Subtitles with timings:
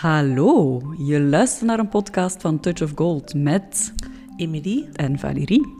[0.00, 3.92] Hallo, je luistert naar een podcast van Touch of Gold met
[4.36, 5.74] Emilie en Valérie.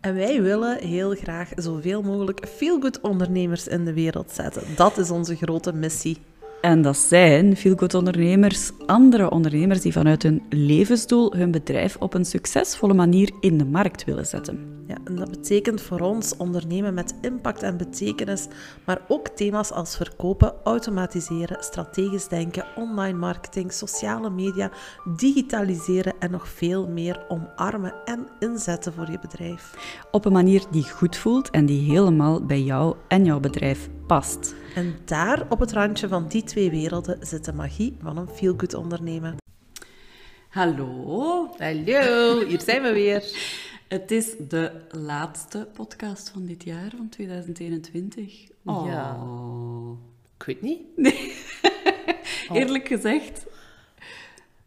[0.00, 4.62] en wij willen heel graag zoveel mogelijk feel-good ondernemers in de wereld zetten.
[4.76, 6.18] Dat is onze grote missie.
[6.62, 12.24] En dat zijn feelgood ondernemers, andere ondernemers die vanuit hun levensdoel hun bedrijf op een
[12.24, 14.84] succesvolle manier in de markt willen zetten.
[14.86, 18.46] Ja, en dat betekent voor ons ondernemen met impact en betekenis,
[18.84, 24.70] maar ook thema's als verkopen, automatiseren, strategisch denken, online marketing, sociale media,
[25.16, 29.74] digitaliseren en nog veel meer omarmen en inzetten voor je bedrijf.
[30.10, 34.54] Op een manier die goed voelt en die helemaal bij jou en jouw bedrijf past.
[34.74, 38.74] En daar op het randje van die twee werelden zit de magie van een feel-good
[38.74, 39.36] ondernemen.
[40.48, 43.22] Hallo, Hallo, hier zijn we weer.
[43.88, 48.48] het is de laatste podcast van dit jaar, van 2021.
[48.64, 48.86] Oh.
[48.86, 49.18] Ja.
[50.38, 50.80] Ik weet niet.
[52.52, 53.46] Eerlijk gezegd,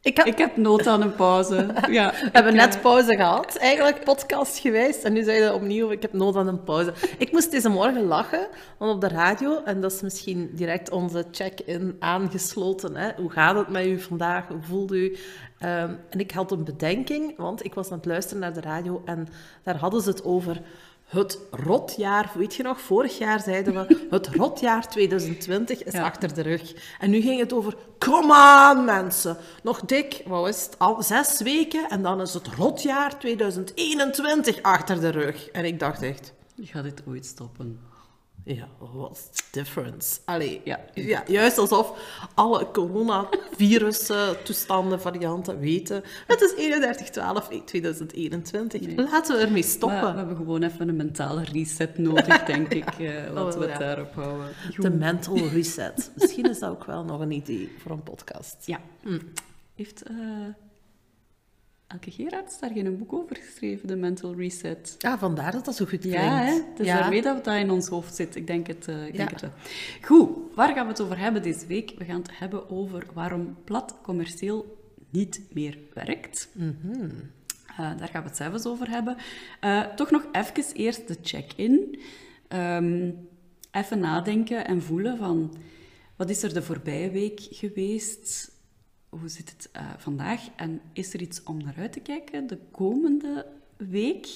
[0.06, 1.68] Ik heb, ik heb nood aan een pauze.
[1.90, 5.04] Ja, we hebben ik, net eh, pauze gehad, eigenlijk podcast geweest.
[5.04, 6.94] En nu zei je opnieuw, ik heb nood aan een pauze.
[7.18, 11.26] Ik moest deze morgen lachen, want op de radio, en dat is misschien direct onze
[11.32, 12.96] check-in aangesloten.
[12.96, 13.12] Hè?
[13.18, 14.48] Hoe gaat het met u vandaag?
[14.48, 15.18] Hoe voelt u?
[15.60, 19.02] Ehm, en ik had een bedenking, want ik was aan het luisteren naar de radio
[19.06, 19.28] en
[19.64, 20.62] daar hadden ze het over
[21.06, 22.32] het rotjaar.
[22.36, 26.04] Weet je nog, vorig jaar zeiden we, het rotjaar 2020 is Ja.
[26.04, 26.74] achter de rug.
[27.00, 31.42] En nu ging het over, kom aan mensen, nog dik, wat is het, al zes
[31.42, 35.50] weken en dan is het rotjaar 2021 achter de rug.
[35.50, 37.80] En ik dacht echt, Je gaat dit ooit stoppen.
[38.46, 40.20] Ja, what's the difference?
[40.26, 40.80] Allee, Ja.
[40.94, 41.98] ja, juist alsof
[42.34, 46.04] alle coronavirus-toestanden, varianten weten.
[46.28, 46.60] Het is 31-12-2021.
[48.96, 50.12] Laten we ermee Maar stoppen.
[50.12, 52.90] we hebben gewoon even een mentale reset nodig, denk ik.
[53.00, 53.80] Eh, laten we het ja.
[53.80, 54.48] daarop houden.
[54.78, 56.12] De mental reset.
[56.16, 58.56] Misschien is dat ook wel nog een idee voor een podcast.
[58.66, 58.80] Ja.
[59.76, 60.16] Heeft eh,
[61.88, 64.96] Elke Gerards daar geen boek over geschreven, de mental reset?
[65.00, 66.20] Ja, vandaar dat dat zo goed klinkt.
[66.20, 66.54] Ja, hè?
[66.54, 67.00] het is Ja.
[67.00, 68.36] daarmee dat dat in ons hoofd zit.
[68.36, 69.36] Ik denk het, eh, ik denk Ja.
[69.36, 69.52] het wel.
[70.02, 71.94] Goed, waar gaan we het over hebben deze week?
[71.98, 74.78] We gaan het hebben over waarom plat commercieel
[75.10, 76.50] niet meer werkt.
[76.52, 77.10] Mhm.
[77.68, 79.18] Eh, daar gaan we het zelfs over hebben.
[79.60, 82.00] Eh, toch nog even eerst de check-in.
[82.48, 83.12] Ehm,
[83.72, 85.56] even nadenken en voelen van...
[86.16, 88.52] Wat is er de voorbije week geweest?
[89.20, 90.42] Hoe zit het eh, vandaag?
[90.56, 93.46] En is er iets om naar uit te kijken de komende
[93.78, 94.28] week?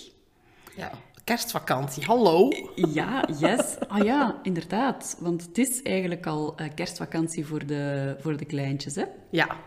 [0.76, 0.92] Ja,
[1.24, 2.50] kerstvakantie, hallo.
[2.76, 3.80] Ja, yes.
[3.88, 5.18] Ah ja, inderdaad.
[5.20, 9.04] Want het is eigenlijk al eh, kerstvakantie voor de, voor de kleintjes, hè?
[9.30, 9.58] Ja,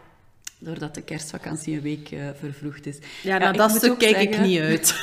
[0.59, 2.99] Doordat de kerstvakantie een week eh, vervroegd is.
[3.23, 4.94] ja, naar ik dat stuk kijk ik niet uit.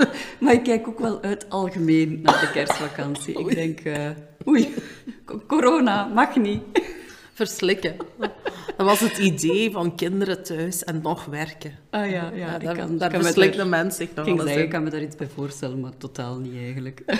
[0.40, 3.38] Maar ik kijk ook wel uit algemeen naar de kerstvakantie.
[3.48, 3.80] Ik denk,
[4.48, 4.74] oei,
[5.24, 6.62] co- corona, mag niet.
[7.34, 7.96] Verslikken.
[8.76, 11.72] Dat was het idee van kinderen thuis en nog werken.
[11.90, 14.70] Ah ja, ja, ik daar kan, daar ik kan de mens zich nog wel ik
[14.70, 17.02] kan me daar iets bij voorstellen, maar totaal niet eigenlijk.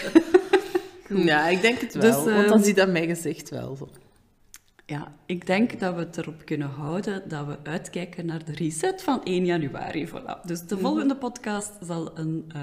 [1.08, 2.02] Ja, ik denk het wel.
[2.02, 3.88] Dus, want ehm, dan zie je dat mijn gezicht wel zo.
[4.86, 9.02] Ja, ik denk dat we het erop kunnen houden dat we uitkijken naar de reset
[9.02, 10.08] van 1 januari.
[10.08, 10.40] Voilà.
[10.44, 10.68] Dus Mhm.
[10.68, 12.60] de volgende podcast zal een eh,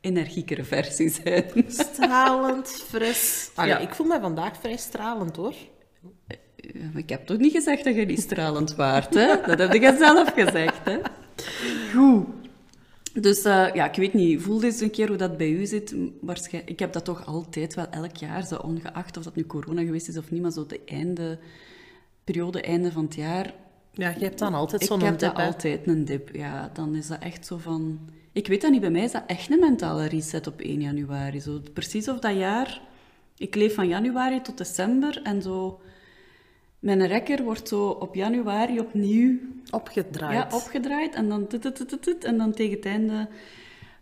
[0.00, 1.44] energiekere versie zijn.
[1.66, 3.50] Stralend, fris.
[3.54, 3.78] Allee, Ja.
[3.78, 5.54] Ik voel me vandaag vrij stralend, hoor.
[6.92, 9.26] Maar Ik heb toch niet gezegd dat je niet stralend waart, hè?
[9.46, 10.98] Dat heb je zelf gezegd, hè?
[11.94, 12.26] Goed.
[13.12, 15.94] Dus eh, ja, ik weet niet, voel eens een keer hoe dat bij u zit.
[16.20, 19.82] Waarschijn- ik heb dat toch altijd wel elk jaar, zo ongeacht of dat nu corona
[19.82, 21.38] geweest is of niet, maar zo de einde,
[22.24, 23.54] periode, einde van het jaar,
[23.92, 25.46] Ja, je hebt dan altijd ik zo'n heb dip, dat hè.
[25.46, 26.28] altijd een dip.
[26.34, 27.98] Ja, dan is dat echt zo van...
[28.32, 31.40] Ik weet dat niet, bij mij is dat echt een mentale reset op 1 januari.
[31.40, 32.80] Zo, precies of dat jaar...
[33.36, 35.80] Ik leef van januari tot december en zo...
[36.84, 39.38] Mijn rekker wordt zo op januari opnieuw
[39.70, 40.50] Opgedraaid.
[40.52, 43.28] ja, opgedraaid en dan, tut, en dan tegen het einde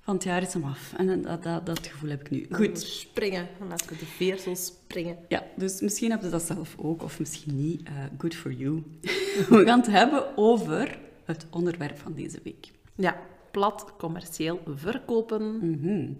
[0.01, 0.93] van het jaar is hem af.
[0.97, 2.47] En dat, dat, dat gevoel heb ik nu.
[2.51, 2.81] Goed.
[2.81, 3.49] Springen.
[3.69, 5.17] Laten we de veersels springen.
[5.29, 7.83] Ja, dus misschien heb je dat zelf ook, of misschien niet.
[7.89, 8.83] Eh, good for you.
[9.49, 12.71] We gaan het hebben over het onderwerp van deze week.
[12.95, 13.17] Ja,
[13.51, 15.57] plat, commercieel verkopen.
[15.71, 16.11] Mhm.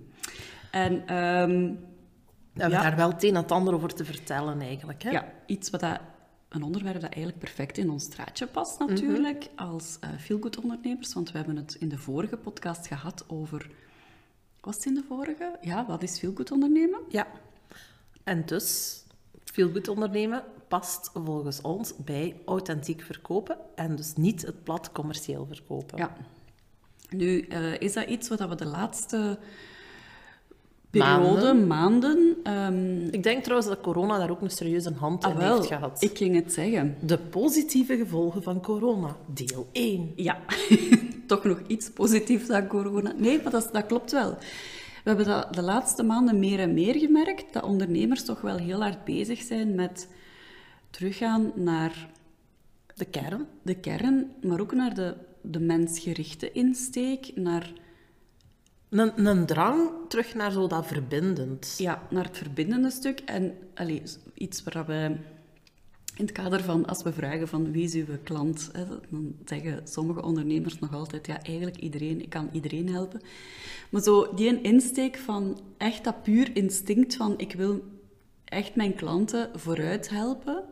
[0.71, 1.73] En ehm,
[2.53, 2.83] We hebben Ja.
[2.83, 5.03] daar wel het een en het ander over te vertellen, eigenlijk.
[5.03, 5.11] Hè?
[5.11, 6.01] ja, iets wat dat,
[6.53, 11.15] een onderwerp dat eigenlijk perfect in ons straatje past natuurlijk, als feelgood ondernemers.
[11.15, 13.71] Want we hebben het in de vorige podcast gehad over...
[14.61, 15.59] Was het in de vorige?
[15.61, 17.01] Ja, wat is feelgood ondernemen?
[17.09, 17.27] Ja.
[18.25, 19.03] En dus,
[19.45, 25.47] veel goed ondernemen past volgens ons bij authentiek verkopen en dus niet het plat commercieel
[25.47, 25.99] verkopen.
[25.99, 26.17] Ja.
[27.11, 29.39] Nu, eh, is dat iets wat we de laatste
[31.01, 32.37] periode, maanden.
[32.43, 35.67] ehm, Ik denk trouwens dat corona daar ook een serieuze hand in ah, wel, heeft
[35.67, 36.03] gehad.
[36.03, 36.97] ik ging het zeggen.
[37.01, 40.13] De positieve gevolgen van corona, deel 1.
[40.17, 40.39] Ja,
[41.27, 43.13] toch nog iets positiefs aan corona.
[43.17, 44.31] Nee, maar dat, dat klopt wel.
[45.05, 48.81] We hebben dat de laatste maanden meer en meer gemerkt, dat ondernemers toch wel heel
[48.83, 50.09] hard bezig zijn met
[50.91, 52.09] teruggaan naar
[52.95, 53.47] De kern.
[53.63, 57.73] de kern, maar ook naar de, de mensgerichte insteek, naar,
[58.93, 61.75] Een, een drang terug naar zo dat verbindend.
[61.79, 63.21] ja, naar het verbindende stuk.
[63.21, 64.03] En allee,
[64.35, 65.17] iets waar we
[66.17, 69.81] in het kader van, als we vragen van wie is uw klant, hè, dan zeggen
[69.85, 73.21] sommige ondernemers nog altijd, ja, eigenlijk iedereen, ik kan iedereen helpen.
[73.91, 77.83] Maar zo die insteek van echt dat puur instinct van, ik wil
[78.45, 80.65] echt mijn klanten vooruit helpen,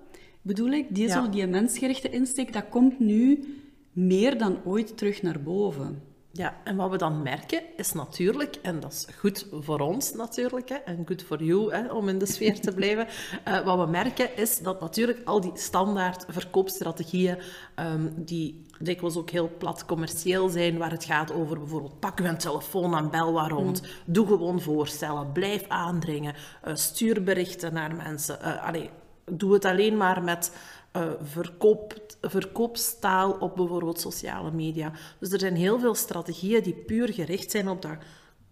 [0.42, 1.24] bedoel ik, die, Ja.
[1.24, 3.44] zo, die mensgerichte insteek, dat komt nu
[3.92, 6.02] meer dan ooit terug naar boven.
[6.32, 10.68] Ja, en wat we dan merken is natuurlijk, en dat is goed voor ons natuurlijk,
[10.68, 13.06] hè, en goed voor jou hè, om in de sfeer te blijven.
[13.44, 17.38] eh, wat we merken is dat natuurlijk al die standaard verkoopstrategieën,
[17.74, 22.38] ehm, die dikwijls ook heel plat commercieel zijn, waar het gaat over bijvoorbeeld pak een
[22.38, 28.42] telefoon en bel waar rond, doe gewoon voorstellen, blijf aandringen, eh, stuur berichten naar mensen.
[28.42, 28.90] eh, allee,
[29.24, 30.52] doe het alleen maar met
[30.92, 34.92] eh, verkoop, verkoopstaal op bijvoorbeeld sociale media.
[35.18, 37.96] Dus er zijn heel veel strategieën die puur gericht zijn op dat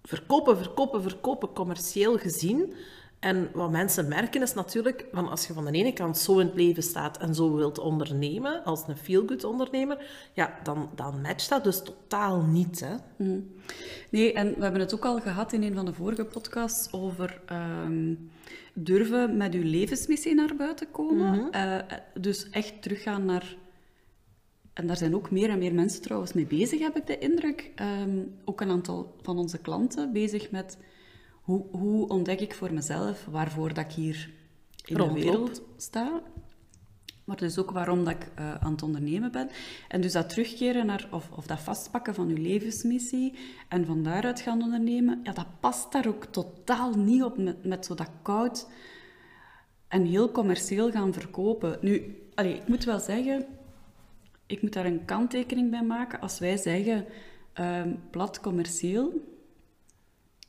[0.08, 2.75] verkopen, verkopen, verkopen, commercieel gezien.
[3.18, 6.46] En wat mensen merken is natuurlijk, van als je van de ene kant zo in
[6.46, 11.48] het leven staat en zo wilt ondernemen, als een feel-good ondernemer, ja, dan, dan matcht
[11.48, 12.80] dat dus totaal niet.
[12.80, 13.24] Hè?
[14.10, 17.40] Nee, en we hebben het ook al gehad in een van de vorige podcasts over
[17.46, 18.14] ehm,
[18.72, 21.50] durven met uw levensmissie naar buiten komen.
[21.50, 21.78] Eh,
[22.14, 23.56] dus echt teruggaan naar...
[24.72, 27.70] En daar zijn ook meer en meer mensen trouwens mee bezig, heb ik de indruk.
[27.74, 30.78] Ehm, ook een aantal van onze klanten bezig met
[31.48, 34.30] hoe, hoe ontdek ik voor mezelf waarvoor dat ik hier
[34.84, 35.16] in Rondloop.
[35.18, 36.22] de wereld sta.
[37.24, 39.50] Maar dus ook waarom dat ik eh, aan het ondernemen ben.
[39.88, 43.34] En dus dat terugkeren naar, of, of dat vastpakken van uw levensmissie
[43.68, 47.86] en van daaruit gaan ondernemen, ja, dat past daar ook totaal niet op met, met
[47.86, 48.68] zo dat koud
[49.88, 51.78] en heel commercieel gaan verkopen.
[51.80, 53.46] Nu, allee, ik moet wel zeggen,
[54.46, 56.20] ik moet daar een kanttekening bij maken.
[56.20, 57.04] Als wij zeggen
[57.52, 59.36] ehm, plat commercieel,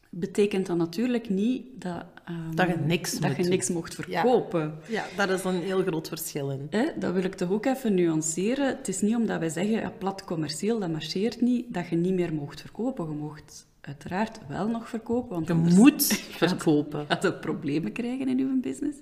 [0.09, 3.51] betekent dat natuurlijk niet dat, ehm, Dat je niks dat je doen.
[3.51, 4.75] niks mocht verkopen.
[4.87, 6.67] Ja, daar is een heel groot verschil in.
[6.69, 8.67] Hè, dat wil ik toch ook even nuanceren.
[8.67, 12.13] Het is niet omdat wij zeggen, ja, plat commercieel, dat marcheert niet, dat je niet
[12.13, 13.05] meer mocht verkopen.
[13.09, 16.03] Je mocht uiteraard wel nog verkopen, want Je moet
[16.43, 17.05] verkopen.
[17.07, 18.97] gaat je problemen krijgen in je business.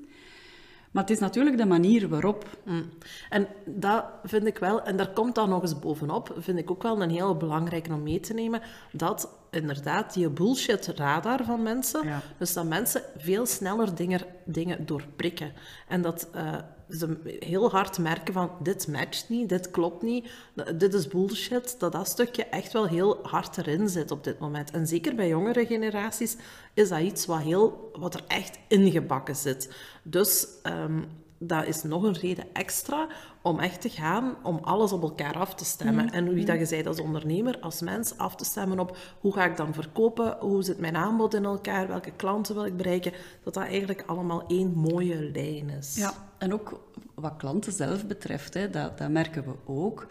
[0.92, 2.58] Maar het is natuurlijk de manier waarop.
[2.64, 2.84] Mm.
[3.30, 6.84] En dat vind ik wel, en daar komt dan nog eens bovenop, vind ik ook
[6.84, 8.62] wel een heel belangrijke om mee te nemen,
[8.92, 12.22] dat inderdaad die bullshit-radar van mensen, Ja.
[12.38, 15.52] dus dat mensen veel sneller dingen, dingen doorprikken.
[15.88, 16.56] En dat eh,
[16.90, 20.30] ze heel hard merken van, dit matcht niet, dit klopt niet,
[20.76, 24.72] dit is bullshit, dat dat stukje echt wel heel hard erin zit op dit moment.
[24.72, 26.36] En zeker bij jongere generaties
[26.74, 29.74] is dat iets wat, heel, wat er echt ingebakken zit.
[30.04, 30.48] Dus...
[30.64, 31.02] ehm,
[31.40, 33.08] dat is nog een reden extra
[33.42, 36.10] om echt te gaan, om alles op elkaar af te stemmen.
[36.10, 39.46] En hoe dat je zei als ondernemer, als mens, af te stemmen op hoe ga
[39.46, 43.14] ik dan verkopen, hoe zit mijn aanbod in elkaar, welke klanten wil ik bereiken,
[43.44, 45.96] dat dat eigenlijk allemaal één mooie lijn is.
[45.96, 46.82] Ja, en ook
[47.14, 50.08] wat klanten zelf betreft, hè, dat, dat merken we ook.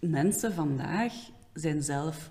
[0.00, 1.12] Mensen vandaag
[1.52, 2.30] zijn zelf,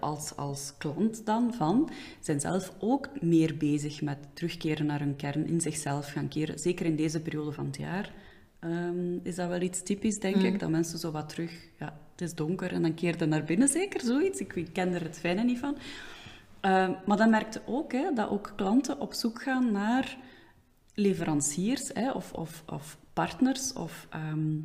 [0.00, 1.90] als, als klant dan van,
[2.20, 6.58] zijn zelf ook meer bezig met terugkeren naar hun kern, in zichzelf gaan keren.
[6.58, 8.12] Zeker in deze periode van het jaar
[8.58, 11.52] ehm, is dat wel iets typisch, denk ik, dat mensen zo wat terug...
[11.78, 14.40] Ja, het is donker en dan keer je naar binnen, zeker, zoiets.
[14.40, 15.76] Ik, ik ken er het fijne niet van.
[16.60, 20.16] Ehm, maar dan merkte ook hè, dat ook klanten op zoek gaan naar
[20.94, 24.58] leveranciers hè, of, of, of partners of ehm,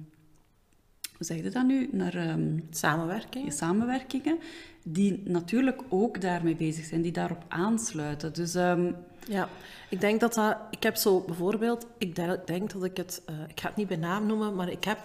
[1.17, 1.89] hoe zeg je dat nu?
[1.91, 3.53] Naar ehm, Samenwerking.
[3.53, 4.37] samenwerkingen
[4.83, 8.33] die natuurlijk ook daarmee bezig zijn, die daarop aansluiten.
[8.33, 8.91] Dus ehm,
[9.27, 9.49] Ja,
[9.89, 10.57] ik denk dat dat...
[10.69, 11.85] Ik heb zo bijvoorbeeld...
[11.97, 13.21] Ik de- denk dat ik het...
[13.25, 14.99] eh, ik ga het niet bij naam noemen, maar ik heb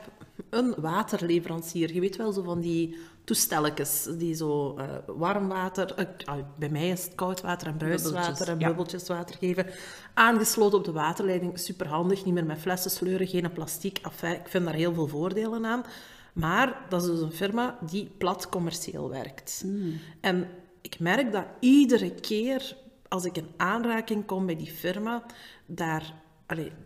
[0.50, 1.94] een waterleverancier.
[1.94, 5.94] Je weet wel, zo van die toestelletjes die zo eh, warm water...
[5.94, 8.66] eh, bij mij is het koud water en bruiswater Bubbeltjes, en ja.
[8.66, 9.66] bubbeltjes water geven.
[10.14, 12.24] Aangesloten op de waterleiding, superhandig.
[12.24, 13.98] Niet meer met flessen sleuren, geen plastic.
[13.98, 15.84] Enfin, ik vind daar heel veel voordelen aan.
[16.32, 19.64] Maar dat is dus een firma die plat commercieel werkt.
[20.20, 20.48] En
[20.80, 22.76] ik merk dat iedere keer
[23.10, 25.22] als ik in aanraking kom bij die firma,
[25.66, 26.14] daar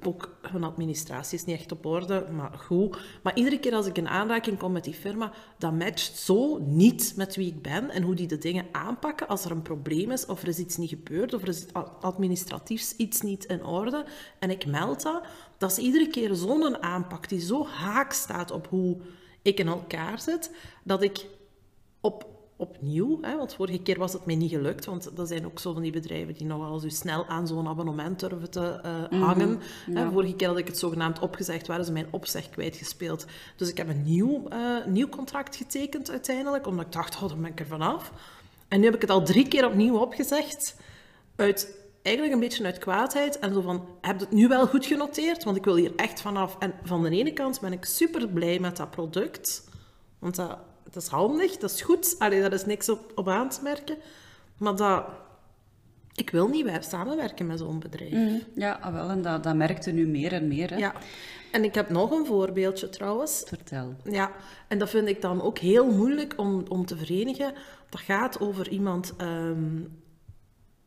[0.03, 2.99] ook hun administratie is niet echt op orde, maar goed.
[3.23, 7.13] Maar iedere keer als ik in aanraking kom met die firma, dat matcht zo niet
[7.17, 10.27] met wie ik ben en hoe die de dingen aanpakken als er een probleem is
[10.27, 11.67] of er is iets niet gebeurd of er is
[12.01, 14.05] administratiefs iets niet in orde
[14.39, 15.23] en ik meld dat.
[15.59, 18.97] Dat is iedere keer zo'n aanpak die zo haak staat op hoe
[19.43, 20.51] ik in elkaar zit,
[20.83, 21.27] dat ik
[22.01, 22.34] op
[22.65, 23.19] opnieuw.
[23.21, 24.85] Hè, want vorige keer was het mij niet gelukt.
[24.85, 28.21] Want dat zijn ook zo van die bedrijven die nogal zo snel aan zo'n abonnement
[28.21, 28.81] durven te
[29.13, 29.61] uh, hangen.
[29.91, 33.27] hè, vorige keer had ik het zogenaamd opgezegd, waren ze mijn opzeg kwijtgespeeld.
[33.57, 37.41] Dus ik heb een nieuw, uh, nieuw contract getekend uiteindelijk, omdat ik dacht, oh, dan
[37.41, 38.13] ben ik er vanaf.
[38.69, 40.77] En nu heb ik het al drie keer opnieuw opgezegd.
[41.37, 43.39] Uit, eigenlijk een beetje uit kwaadheid.
[43.39, 45.45] En zo van, heb je het nu wel goed genoteerd?
[45.45, 46.57] Want ik wil hier echt vanaf.
[46.59, 49.69] En van de ene kant ben ik super blij met dat product.
[50.19, 52.15] Want dat dat is handig, dat is goed.
[52.19, 53.97] Allee, daar is niks op, op aan te merken.
[54.57, 55.05] Maar dat...
[56.15, 58.13] Ik wil niet samenwerken met zo'n bedrijf.
[58.13, 60.71] Mm, ja, ah, wel, en dat, dat merkte nu meer en meer.
[60.71, 60.77] Hè?
[60.77, 60.93] Ja.
[61.53, 63.43] En ik heb nog een voorbeeldje trouwens.
[63.47, 63.95] Vertel.
[64.05, 64.33] Ja,
[64.69, 67.55] en dat vind ik dan ook heel moeilijk om, om te verenigen.
[67.89, 70.03] Dat gaat over iemand, um,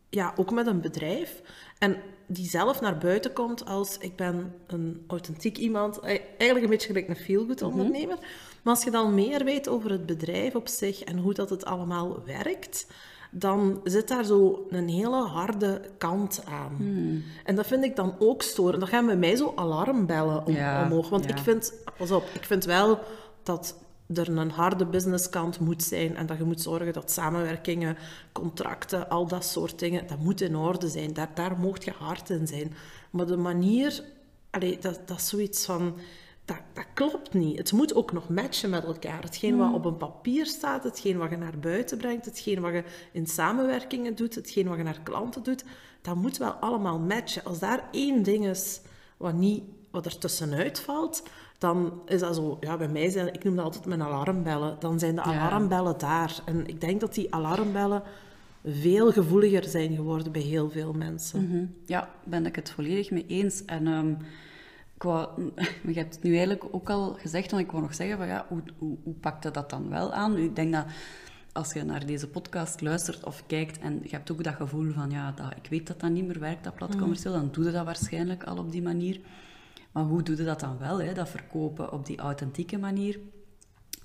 [0.09, 1.41] ja, ook met een bedrijf.
[1.77, 5.99] En die zelf naar buiten komt als ik ben een authentiek iemand.
[5.99, 7.69] Eigenlijk een beetje gelijk een feel-good mhm.
[7.69, 8.15] ondernemer.
[8.15, 8.56] Mm -hmm.
[8.67, 11.65] Maar als je dan meer weet over het bedrijf op zich en hoe dat het
[11.65, 12.87] allemaal werkt,
[13.31, 16.75] dan zit daar zo een hele harde kant aan.
[16.77, 17.23] Hmm.
[17.43, 18.79] En dat vind ik dan ook storend.
[18.79, 21.09] Dan gaan bij mij zo alarmbellen om, omhoog.
[21.09, 22.99] Want ik vind, pas op, ik vind wel
[23.43, 23.75] dat
[24.13, 27.97] er een harde businesskant moet zijn en dat je moet zorgen dat samenwerkingen,
[28.31, 31.13] contracten, al dat soort dingen, dat moet in orde zijn.
[31.13, 32.73] Daar, daar mocht je hard in zijn.
[33.09, 34.03] Maar de manier,
[34.49, 35.97] allee, dat, dat is zoiets van
[36.47, 37.57] dat, dat, klopt niet.
[37.57, 39.21] Het moet ook nog matchen met elkaar.
[39.21, 39.75] Hetgeen wat hmm.
[39.75, 44.15] op een papier staat, hetgeen wat je naar buiten brengt, hetgeen wat je in samenwerkingen
[44.15, 45.63] doet, hetgeen wat je naar klanten doet,
[46.01, 47.43] dat moet wel allemaal matchen.
[47.43, 48.81] Als daar één ding is
[49.17, 51.23] wat, niet, wat er tussenuit valt,
[51.57, 52.57] dan is dat zo...
[52.59, 53.33] Ja, bij mij zijn...
[53.33, 54.75] Ik noem dat altijd mijn alarmbellen.
[54.79, 56.41] Dan zijn de alarmbellen daar.
[56.45, 58.03] En ik denk dat die alarmbellen
[58.65, 61.41] veel gevoeliger zijn geworden bij heel veel mensen.
[61.41, 61.73] Mm -hmm.
[61.85, 63.65] Ja, ben ik het volledig mee eens.
[63.65, 63.87] En...
[63.87, 64.17] Um
[64.97, 65.03] ik
[65.93, 68.45] je hebt het nu eigenlijk ook al gezegd, want ik wou nog zeggen, van, ja,
[68.47, 70.37] hoe, hoe, hoe pakte dat dan wel aan?
[70.37, 70.85] Ik denk dat
[71.51, 75.11] als je naar deze podcast luistert of kijkt en je hebt ook dat gevoel van,
[75.11, 77.39] ja, dat, ik weet dat dat niet meer werkt, dat platcommercieel, mm.
[77.39, 79.19] dan doe je dat waarschijnlijk al op die manier.
[79.91, 83.19] Maar hoe doe je dat dan wel, hè, dat verkopen op die authentieke manier?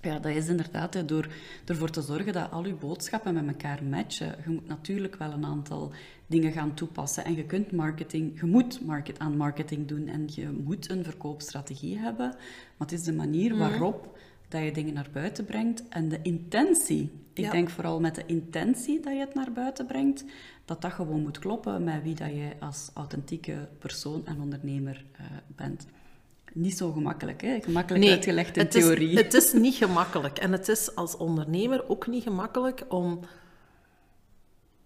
[0.03, 1.29] Ja, dat is inderdaad door
[1.65, 4.35] ervoor te zorgen dat al je boodschappen met elkaar matchen.
[4.45, 5.93] Je moet natuurlijk wel een aantal
[6.27, 7.25] dingen gaan toepassen.
[7.25, 11.99] En je kunt marketing, je moet market aan marketing doen en je moet een verkoopstrategie
[11.99, 12.29] hebben.
[12.77, 13.59] Maar het is de manier mhm.
[13.59, 14.19] waarop
[14.49, 17.11] dat je dingen naar buiten brengt en de intentie.
[17.33, 20.25] Ik denk vooral met de intentie dat je het naar buiten brengt,
[20.65, 25.27] dat dat gewoon moet kloppen met wie dat je als authentieke persoon en ondernemer uh,
[25.57, 25.87] bent
[26.55, 27.59] niet zo gemakkelijk, hè?
[27.61, 29.11] Gemakkelijk uitgelegd in het theorie.
[29.11, 30.39] Is, het is niet gemakkelijk.
[30.39, 33.21] En het is als ondernemer ook niet gemakkelijk om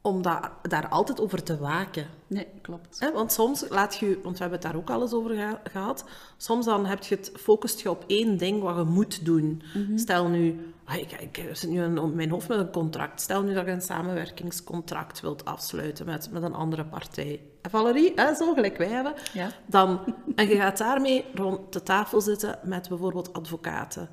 [0.06, 2.06] om dat, daar altijd over te waken.
[2.26, 3.00] Nee, klopt.
[3.00, 6.04] He, want soms laat je, want we hebben het daar ook al eens over gehad,
[6.36, 9.62] soms dan heb je het, focust je op één ding wat je moet doen.
[9.74, 9.98] Mhm.
[9.98, 13.54] Stel nu, ah, ik, ik zit nu in mijn hoofd met een contract, stel nu
[13.54, 17.40] dat je een samenwerkingscontract wilt afsluiten met, met een andere partij.
[17.62, 19.48] En Valerie, hè, zo gelijk wij hebben, ja.
[19.66, 24.08] dan, en je gaat daarmee rond de tafel zitten met bijvoorbeeld advocaten,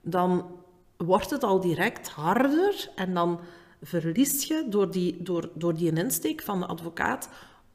[0.00, 0.46] dan
[0.96, 3.40] wordt het al direct harder en dan
[3.82, 7.28] verlies je door die, door, door die insteek van de advocaat,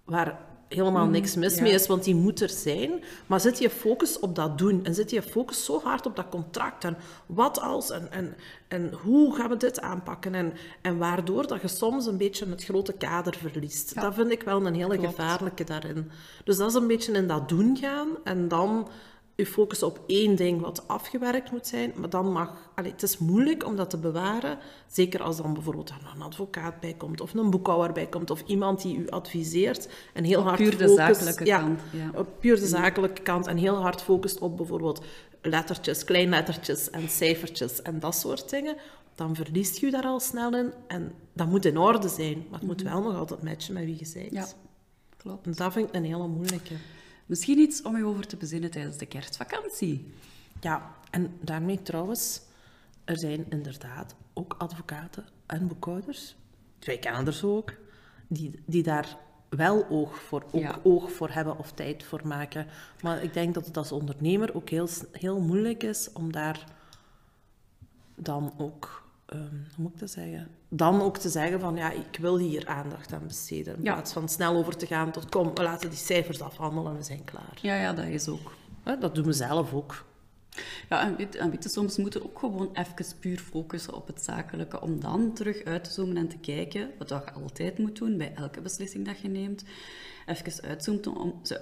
[0.04, 3.04] waar helemaal niks mis mee is, want die moet er zijn.
[3.26, 6.30] Maar zit je focus op dat doen en zit je focus zo hard op dat
[6.30, 8.36] contract en wat als en, en,
[8.68, 12.64] en hoe gaan we dit aanpakken en, en waardoor dat je soms een beetje het
[12.64, 14.02] grote kader verliest.
[14.02, 16.12] Dat vind ik wel een hele gevaarlijke daarin.
[16.44, 18.88] Dus dat is een beetje in dat doen gaan en dan
[19.38, 22.72] je focus op één ding wat afgewerkt moet zijn, maar dan mag...
[22.76, 26.94] Allez, het is moeilijk om dat te bewaren, zeker als dan bijvoorbeeld een advocaat bij
[26.94, 30.78] komt, of een boekhouder bij komt, of iemand die u adviseert en heel hard puur
[30.78, 31.80] de zakelijke ja, kant.
[31.92, 32.20] Ja.
[32.20, 35.06] Op puur de zakelijke kant en heel hard focust op bijvoorbeeld
[35.42, 38.76] lettertjes, kleinlettertjes en cijfertjes en dat soort dingen,
[39.16, 40.74] dan verliest je daar al snel in.
[40.88, 42.94] En dat moet in orde zijn, maar het moet mhm.
[42.94, 44.32] wel nog altijd matchen met wie je bent.
[44.32, 44.48] Ja,
[45.18, 45.46] klopt.
[45.46, 46.74] En dat vind ik een hele moeilijke.
[47.28, 50.14] Misschien iets om je over te bezinnen tijdens de kerstvakantie.
[50.62, 52.42] Ja, en daarmee trouwens,
[53.04, 56.36] er zijn inderdaad ook advocaten en boekhouders,
[56.80, 57.74] twee er ook,
[58.28, 59.18] die, die daar
[59.50, 62.68] wel oog voor, ook oog voor hebben of tijd voor maken.
[63.02, 66.64] Maar ik denk dat het als ondernemer ook heel, heel moeilijk is om daar
[68.16, 70.48] dan ook ehm, hoe moet ik dat zeggen?
[70.70, 73.76] Dan ook te zeggen van, ja, ik wil hier aandacht aan besteden.
[73.78, 73.94] In Ja.
[73.94, 77.04] plaats van snel over te gaan tot, kom, we laten die cijfers afhandelen en we
[77.04, 77.58] zijn klaar.
[77.62, 78.52] Ja, ja, dat is ook.
[79.00, 80.06] Dat doen we zelf ook.
[80.90, 84.08] Ja, en weet, en weet je, soms moeten we ook gewoon even puur focussen op
[84.08, 87.98] het zakelijke, om dan terug uit te zoomen en te kijken, wat je altijd moet
[87.98, 89.64] doen bij elke beslissing dat je neemt.
[90.26, 91.56] Even uitzoomen om, zo,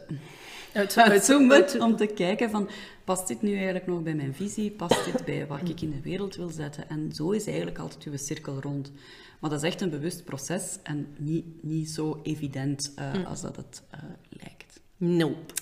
[0.73, 2.69] Uit, uitzoomen om te kijken van,
[3.03, 4.71] past dit nu eigenlijk nog bij mijn visie?
[4.71, 6.89] Past dit bij wat ik in de wereld wil zetten?
[6.89, 8.91] En zo is eigenlijk altijd uw cirkel rond.
[9.39, 13.55] Maar dat is echt een bewust proces en niet, niet zo evident eh, als dat
[13.55, 13.99] het eh,
[14.29, 14.79] lijkt.
[14.97, 15.53] Nope.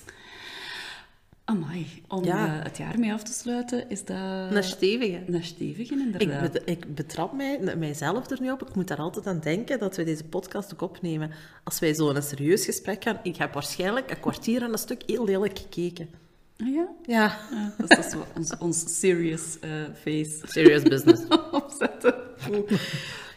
[1.44, 2.46] Amai, om Ja.
[2.58, 4.16] eh, het jaar mee af te sluiten, is dat...
[4.50, 5.22] Een stevige.
[5.26, 6.52] Een stevige, Ik, inderdaad.
[6.52, 8.62] bet- ik betrap mij, mijzelf er nu op.
[8.68, 11.30] Ik moet daar altijd aan denken dat we deze podcast ook opnemen.
[11.64, 15.02] Als wij zo een serieus gesprek gaan, ik heb waarschijnlijk een kwartier aan een stuk
[15.06, 16.08] heel lelijk gekeken.
[16.56, 16.86] Ah ja?
[17.06, 17.36] Ja.
[17.50, 19.70] Ja, dat is dus ons, ons serious eh,
[20.02, 21.22] face Serious business.
[21.62, 22.14] opzetten.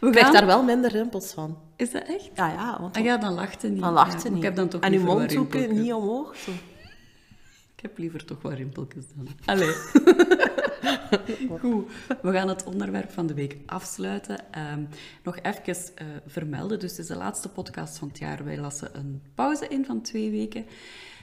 [0.00, 1.58] Ik krijg daar wel minder rimpels van.
[1.76, 2.30] Is dat echt?
[2.34, 2.76] Ja, ja.
[2.80, 3.80] Want Ah ja, dan lacht het niet.
[3.80, 4.36] dan lacht Ja, niet.
[4.38, 6.36] Ik heb dan toch en uw mondhoeken niet omhoog.
[6.36, 6.50] Zo.
[7.78, 9.28] Ik heb liever toch wat rimpeltjes dan.
[9.44, 9.72] Allee.
[11.60, 11.90] Goed,
[12.22, 14.52] we gaan het onderwerp van de week afsluiten.
[14.52, 14.84] Ehm,
[15.22, 18.44] nog even eh, vermelden, dus het is de laatste podcast van het jaar.
[18.44, 20.66] Wij lassen een pauze in van twee weken.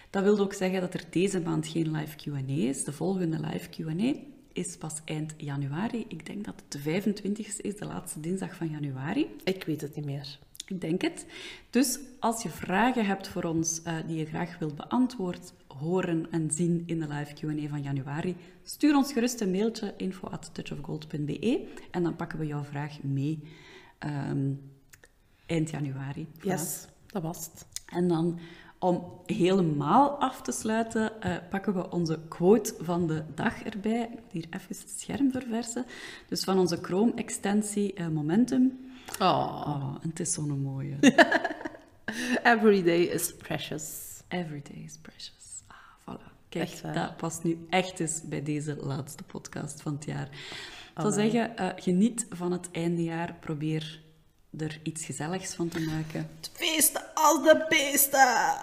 [0.09, 2.83] Dat wil ook zeggen dat er deze maand geen live Q&A is.
[2.83, 4.13] De volgende live Q&A
[4.53, 6.05] is pas eind januari.
[6.07, 9.27] Ik denk dat het de 25e is, de laatste dinsdag van januari.
[9.43, 10.39] Ik weet het niet meer.
[10.67, 11.25] Ik denk het.
[11.69, 16.51] Dus als je vragen hebt voor ons eh, die je graag wilt beantwoord horen en
[16.51, 21.67] zien in de live Q&A van januari, stuur ons gerust een mailtje info at touchofgold.be
[21.91, 23.39] en dan pakken we jouw vraag mee
[23.97, 24.51] ehm,
[25.45, 26.27] eind januari.
[26.39, 26.41] Voilà.
[26.41, 27.65] Yes, dat was het.
[27.85, 28.39] En dan
[28.79, 34.01] om helemaal af te sluiten, eh, pakken we onze quote van de dag erbij.
[34.01, 35.85] Ik moet hier even het scherm verversen.
[36.27, 38.79] Dus van onze Chrome-extensie eh, Momentum.
[39.19, 39.63] Oh.
[39.67, 40.95] Oh, en het is zo'n mooie.
[42.43, 43.83] Every day is precious.
[44.27, 45.61] Every day is precious.
[45.67, 45.75] Ah,
[46.15, 46.31] voilà.
[46.49, 50.27] Kijk, Echt dat past nu echt eens bij deze laatste podcast van het jaar.
[50.95, 53.35] Ik zou zeggen, eh, geniet van het eindejaar.
[53.39, 54.01] Probeer
[54.57, 56.29] er iets gezelligs van te maken.
[56.35, 58.57] Het feesten als de beesten.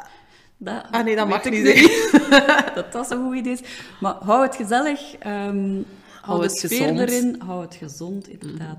[0.57, 2.75] Dat Ah nee, dat mag niet zeggen.
[2.75, 3.59] dat dat een goed idee.
[4.01, 5.15] Maar hou het gezellig.
[5.19, 5.81] ehm,
[6.21, 6.99] hou het de sfeer gezond.
[6.99, 7.41] erin.
[7.41, 8.79] Hou het gezond, inderdaad.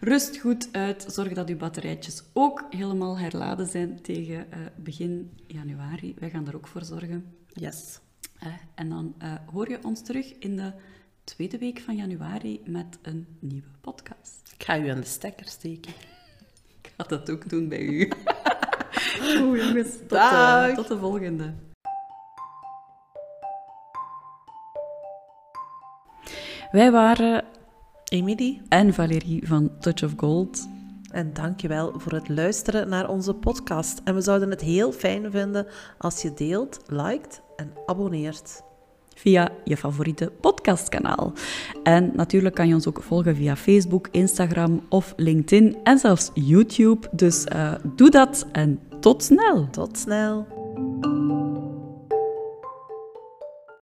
[0.00, 1.04] Rust goed uit.
[1.08, 6.14] Zorg dat uw batterijtjes ook helemaal herladen zijn tegen eh, begin januari.
[6.18, 7.34] Wij gaan er ook voor zorgen.
[7.52, 7.98] Yes.
[8.38, 10.72] Eh, en dan eh, hoor je ons terug in de
[11.24, 14.52] tweede week van januari met een nieuwe podcast.
[14.54, 15.92] Ik ga u aan de stekker steken.
[16.82, 18.12] Ik ga dat ook doen bij u.
[19.20, 21.54] Goed jongens, tot, tot de volgende.
[26.70, 27.44] Wij waren
[28.08, 30.68] Emily, en Valérie van Touch of Gold.
[31.10, 34.00] en dankjewel voor het luisteren naar onze podcast.
[34.04, 35.66] En we zouden het heel fijn vinden
[35.98, 38.62] als je deelt, liked en abonneert.
[39.14, 41.32] via je favoriete podcastkanaal.
[41.82, 47.08] En natuurlijk kan je ons ook volgen via Facebook, Instagram of LinkedIn en zelfs YouTube.
[47.12, 49.68] Dus eh, doe dat en tot snel!
[49.70, 50.46] Tot snel.